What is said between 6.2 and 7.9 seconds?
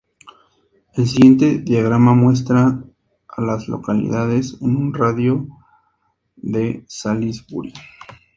de de Salisbury.